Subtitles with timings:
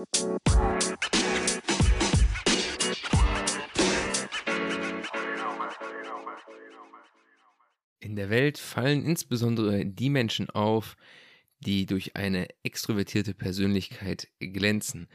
[0.00, 0.06] In
[8.16, 10.96] der Welt fallen insbesondere die Menschen auf,
[11.58, 15.06] die durch eine extrovertierte Persönlichkeit glänzen.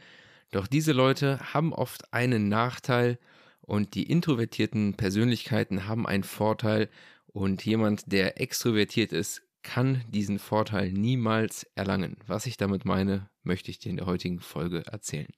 [0.52, 3.18] Doch diese Leute haben oft einen Nachteil
[3.62, 6.90] und die introvertierten Persönlichkeiten haben einen Vorteil
[7.26, 12.16] und jemand, der extrovertiert ist, kann diesen Vorteil niemals erlangen.
[12.28, 15.32] Was ich damit meine, möchte ich dir in der heutigen Folge erzählen.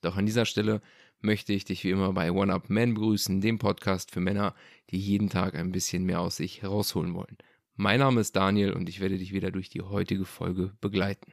[0.00, 0.80] Doch an dieser Stelle
[1.20, 4.54] möchte ich dich wie immer bei One Up Men begrüßen, dem Podcast für Männer,
[4.90, 7.36] die jeden Tag ein bisschen mehr aus sich herausholen wollen.
[7.74, 11.32] Mein Name ist Daniel und ich werde dich wieder durch die heutige Folge begleiten.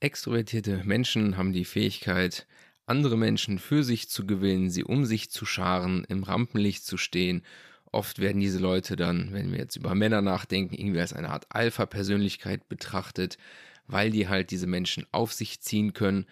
[0.00, 2.48] Extrovertierte Menschen haben die Fähigkeit,
[2.86, 7.42] andere Menschen für sich zu gewinnen, sie um sich zu scharen, im Rampenlicht zu stehen.
[7.92, 11.46] Oft werden diese Leute dann, wenn wir jetzt über Männer nachdenken, irgendwie als eine Art
[11.50, 13.36] Alpha-Persönlichkeit betrachtet,
[13.86, 16.26] weil die halt diese Menschen auf sich ziehen können.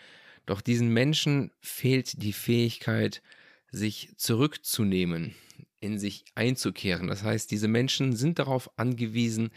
[0.46, 3.22] Doch diesen Menschen fehlt die Fähigkeit,
[3.70, 5.34] sich zurückzunehmen,
[5.80, 7.09] in sich einzukehren.
[7.09, 9.50] Das heißt, diese Menschen sind darauf angewiesen,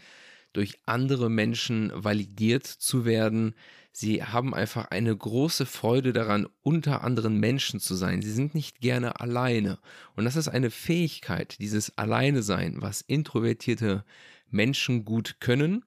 [0.52, 3.54] durch andere Menschen validiert zu werden.
[3.92, 8.22] Sie haben einfach eine große Freude daran, unter anderen Menschen zu sein.
[8.22, 9.78] Sie sind nicht gerne alleine.
[10.16, 14.04] Und das ist eine Fähigkeit, dieses Alleine sein, was introvertierte
[14.50, 15.84] Menschen gut können.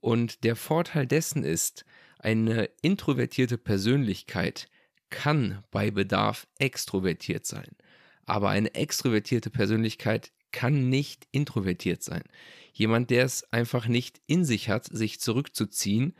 [0.00, 1.84] Und der Vorteil dessen ist,
[2.18, 4.68] eine introvertierte Persönlichkeit
[5.10, 7.76] kann bei Bedarf extrovertiert sein.
[8.26, 12.22] Aber eine extrovertierte Persönlichkeit kann nicht introvertiert sein.
[12.72, 16.14] Jemand, der es einfach nicht in sich hat, sich zurückzuziehen,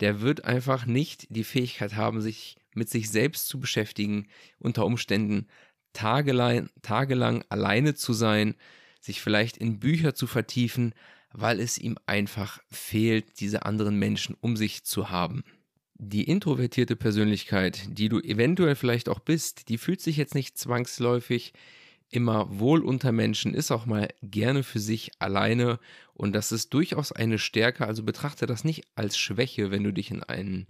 [0.00, 4.26] der wird einfach nicht die Fähigkeit haben, sich mit sich selbst zu beschäftigen,
[4.58, 5.46] unter Umständen
[5.92, 8.54] tagelang, tagelang alleine zu sein,
[9.00, 10.94] sich vielleicht in Bücher zu vertiefen,
[11.32, 15.44] weil es ihm einfach fehlt, diese anderen Menschen um sich zu haben.
[15.94, 21.52] Die introvertierte Persönlichkeit, die du eventuell vielleicht auch bist, die fühlt sich jetzt nicht zwangsläufig
[22.12, 25.80] immer wohl unter Menschen, ist auch mal gerne für sich alleine
[26.14, 27.86] und das ist durchaus eine Stärke.
[27.86, 30.66] Also betrachte das nicht als Schwäche, wenn du dich in einem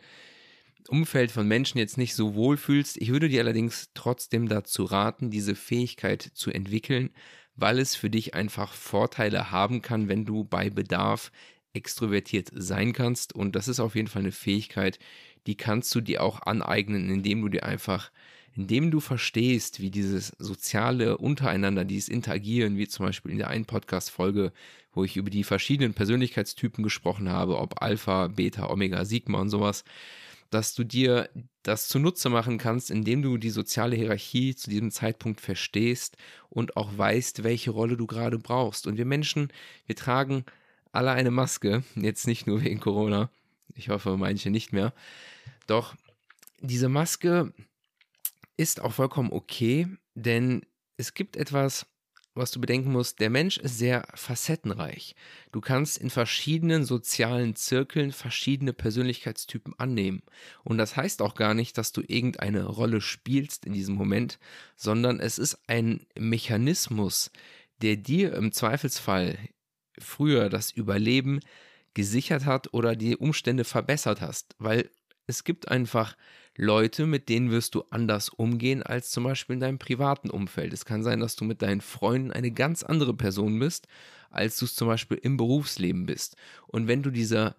[0.89, 2.97] Umfeld von Menschen jetzt nicht so wohl fühlst.
[2.97, 7.11] Ich würde dir allerdings trotzdem dazu raten, diese Fähigkeit zu entwickeln,
[7.57, 11.33] weil es für dich einfach Vorteile haben kann, wenn du bei Bedarf
[11.73, 13.35] extrovertiert sein kannst.
[13.35, 14.99] Und das ist auf jeden Fall eine Fähigkeit,
[15.47, 18.11] die kannst du dir auch aneignen, indem du dir einfach,
[18.55, 23.65] indem du verstehst, wie dieses soziale untereinander, dieses Interagieren, wie zum Beispiel in der einen
[23.65, 24.53] Podcast-Folge,
[24.93, 29.85] wo ich über die verschiedenen Persönlichkeitstypen gesprochen habe, ob Alpha, Beta, Omega, Sigma und sowas,
[30.51, 31.31] dass du dir
[31.63, 36.19] das zunutze machen kannst, indem du die soziale Hierarchie zu diesem Zeitpunkt verstehst
[36.51, 38.87] und auch weißt, welche Rolle du gerade brauchst.
[38.87, 39.49] Und wir Menschen,
[39.87, 40.45] wir tragen
[40.93, 43.31] alle eine Maske, jetzt nicht nur wegen Corona,
[43.75, 44.93] ich hoffe manche nicht mehr.
[45.67, 45.95] Doch
[46.61, 47.53] diese Maske
[48.63, 50.63] ist auch vollkommen okay, denn
[50.97, 51.87] es gibt etwas,
[52.35, 55.15] was du bedenken musst, der Mensch ist sehr facettenreich.
[55.51, 60.23] Du kannst in verschiedenen sozialen Zirkeln verschiedene Persönlichkeitstypen annehmen.
[60.65, 64.39] Und das heißt auch gar nicht, dass du irgendeine Rolle spielst in diesem Moment,
[64.77, 67.31] sondern es ist ein Mechanismus,
[67.83, 69.37] der dir im Zweifelsfall
[69.99, 71.41] früher das Überleben
[71.95, 74.55] gesichert hat oder die Umstände verbessert hast.
[74.59, 74.89] Weil
[75.27, 76.17] es gibt einfach
[76.57, 80.73] Leute, mit denen wirst du anders umgehen als zum Beispiel in deinem privaten Umfeld.
[80.73, 83.89] Es kann sein, dass du mit deinen Freunden eine ganz andere Person bist,
[84.31, 86.37] als du es zum Beispiel im Berufsleben bist.
[86.67, 87.57] Und wenn du dieser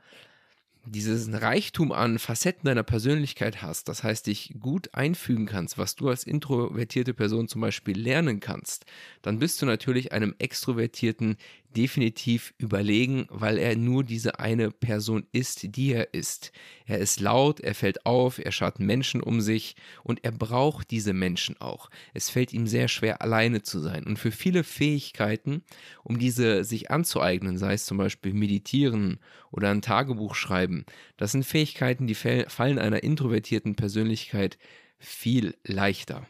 [0.86, 6.10] diesen Reichtum an Facetten deiner Persönlichkeit hast, das heißt, dich gut einfügen kannst, was du
[6.10, 8.86] als introvertierte Person zum Beispiel lernen kannst,
[9.22, 11.38] dann bist du natürlich einem Extrovertierten
[11.76, 16.52] definitiv überlegen, weil er nur diese eine Person ist, die er ist.
[16.86, 21.14] Er ist laut, er fällt auf, er schaut Menschen um sich und er braucht diese
[21.14, 21.90] Menschen auch.
[22.14, 24.06] Es fällt ihm sehr schwer, alleine zu sein.
[24.06, 25.64] Und für viele Fähigkeiten,
[26.04, 29.20] um diese sich anzueignen, sei es zum Beispiel meditieren
[29.52, 30.86] oder ein Tagebuch schreiben,
[31.18, 34.58] das sind Fähigkeiten, die fallen einer introvertierten Persönlichkeit
[35.00, 36.28] viel leichter.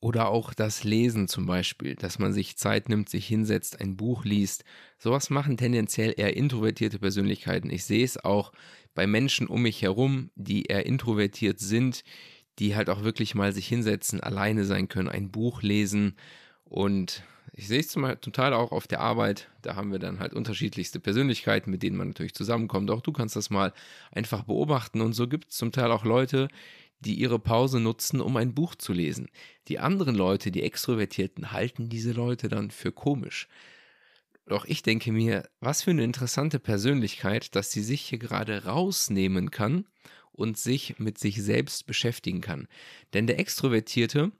[0.00, 4.24] Oder auch das Lesen zum Beispiel, dass man sich Zeit nimmt, sich hinsetzt, ein Buch
[4.24, 4.64] liest.
[4.98, 7.70] Sowas machen tendenziell eher introvertierte Persönlichkeiten.
[7.70, 8.52] Ich sehe es auch
[8.94, 12.04] bei Menschen um mich herum, die eher introvertiert sind,
[12.58, 16.16] die halt auch wirklich mal sich hinsetzen, alleine sein können, ein Buch lesen.
[16.64, 17.22] Und
[17.52, 19.48] ich sehe es zum total auch auf der Arbeit.
[19.62, 22.90] Da haben wir dann halt unterschiedlichste Persönlichkeiten, mit denen man natürlich zusammenkommt.
[22.90, 23.72] Auch du kannst das mal
[24.12, 25.00] einfach beobachten.
[25.00, 26.48] Und so gibt es zum Teil auch Leute,
[27.00, 29.28] die ihre Pause nutzen, um ein Buch zu lesen.
[29.68, 33.48] Die anderen Leute, die Extrovertierten, halten diese Leute dann für komisch.
[34.46, 39.50] Doch ich denke mir, was für eine interessante Persönlichkeit, dass sie sich hier gerade rausnehmen
[39.50, 39.86] kann,
[40.36, 42.68] und sich mit sich selbst beschäftigen kann.
[43.14, 44.32] Denn der Extrovertierte,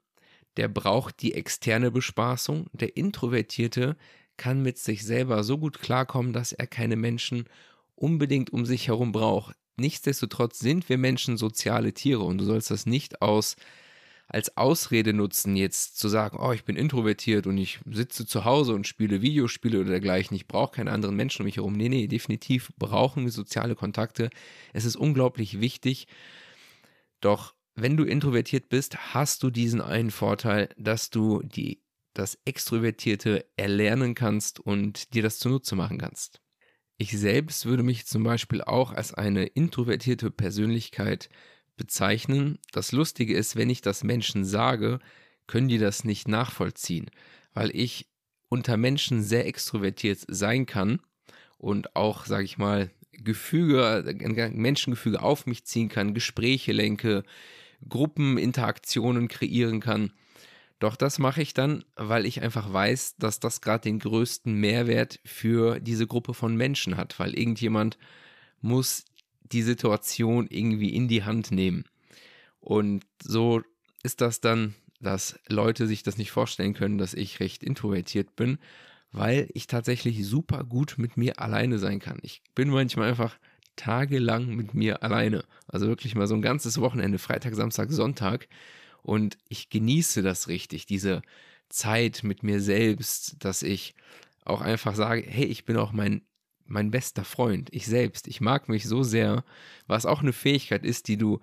[0.57, 3.97] der braucht die externe Bespaßung, der Introvertierte
[4.37, 7.49] kann mit sich selber so gut klarkommen, dass er keine Menschen
[7.95, 9.57] unbedingt um sich herum braucht.
[9.77, 13.57] Nichtsdestotrotz sind wir Menschen soziale Tiere und du sollst das nicht aus
[14.29, 18.75] als Ausrede nutzen, jetzt zu sagen, oh, ich bin introvertiert und ich sitze zu Hause
[18.75, 21.75] und spiele Videospiele oder dergleichen, ich brauche keine anderen Menschen um mich herum.
[21.75, 24.31] Nee, nee, definitiv brauchen wir soziale Kontakte.
[24.73, 26.09] Es ist unglaublich wichtig.
[27.21, 31.83] Doch wenn du introvertiert bist, hast du diesen einen Vorteil, dass du die,
[32.15, 36.41] das Extrovertierte erlernen kannst und dir das zunutze machen kannst.
[36.99, 41.29] Ich selbst würde mich zum Beispiel auch als eine introvertierte Persönlichkeit
[41.77, 42.59] bezeichnen.
[42.73, 44.99] Das Lustige ist, wenn ich das Menschen sage,
[45.47, 47.11] können die das nicht nachvollziehen,
[47.53, 48.09] weil ich
[48.49, 51.01] unter Menschen sehr extrovertiert sein kann
[51.59, 54.05] und auch, sage ich mal, Gefüge,
[54.53, 57.25] Menschengefüge auf mich ziehen kann, Gespräche lenke,
[57.89, 60.13] Gruppeninteraktionen kreieren kann.
[60.79, 65.21] Doch das mache ich dann, weil ich einfach weiß, dass das gerade den größten Mehrwert
[65.25, 67.99] für diese Gruppe von Menschen hat, weil irgendjemand
[68.61, 69.05] muss
[69.53, 71.85] die Situation irgendwie in die Hand nehmen.
[72.61, 73.63] Und so
[74.03, 78.59] ist das dann, dass Leute sich das nicht vorstellen können, dass ich recht introvertiert bin,
[79.13, 82.19] weil ich tatsächlich super gut mit mir alleine sein kann.
[82.23, 83.39] Ich bin manchmal einfach
[83.77, 85.45] tagelang mit mir alleine.
[85.69, 88.49] Also wirklich mal so ein ganzes Wochenende, Freitag, Samstag, Sonntag.
[89.07, 91.23] Und ich genieße das richtig, diese
[91.69, 93.95] Zeit mit mir selbst, dass ich
[94.45, 96.23] auch einfach sage, hey, ich bin auch mein,
[96.65, 98.27] mein bester Freund, ich selbst.
[98.27, 99.45] Ich mag mich so sehr,
[99.87, 101.39] was auch eine Fähigkeit ist, die du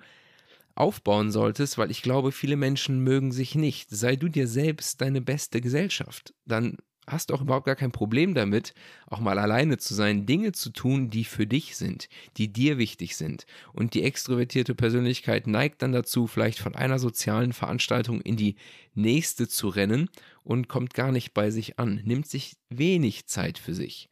[0.75, 3.89] aufbauen solltest, weil ich glaube, viele Menschen mögen sich nicht.
[3.89, 6.33] Sei du dir selbst deine beste Gesellschaft.
[6.45, 6.75] Dann
[7.08, 8.74] hast auch überhaupt gar kein Problem damit,
[9.08, 13.16] auch mal alleine zu sein, Dinge zu tun, die für dich sind, die dir wichtig
[13.18, 13.46] sind.
[13.74, 18.56] Und die extrovertierte Persönlichkeit neigt dann dazu, vielleicht von einer sozialen Veranstaltung in die
[18.94, 20.10] nächste zu rennen
[20.44, 24.10] und kommt gar nicht bei sich an, nimmt sich wenig Zeit für sich.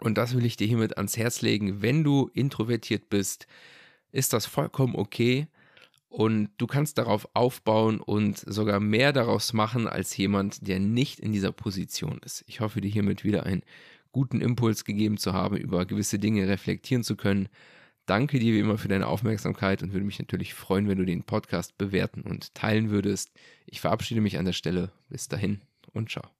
[0.00, 1.82] Und das will ich dir hiermit ans Herz legen.
[1.82, 3.46] Wenn du introvertiert bist,
[4.12, 5.48] ist das vollkommen okay.
[6.08, 11.32] Und du kannst darauf aufbauen und sogar mehr daraus machen als jemand, der nicht in
[11.32, 12.44] dieser Position ist.
[12.46, 13.62] Ich hoffe, dir hiermit wieder einen
[14.12, 17.48] guten Impuls gegeben zu haben, über gewisse Dinge reflektieren zu können.
[18.06, 21.24] Danke dir wie immer für deine Aufmerksamkeit und würde mich natürlich freuen, wenn du den
[21.24, 23.32] Podcast bewerten und teilen würdest.
[23.66, 24.92] Ich verabschiede mich an der Stelle.
[25.08, 25.60] Bis dahin
[25.92, 26.35] und ciao.